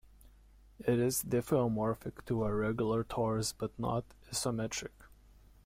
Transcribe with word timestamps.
It 0.79 0.97
is 0.97 1.21
diffeomorphic 1.21 2.25
to 2.25 2.43
a 2.45 2.51
regular 2.55 3.03
torus 3.03 3.53
but 3.55 3.77
not 3.77 4.03
isometric. 4.31 4.89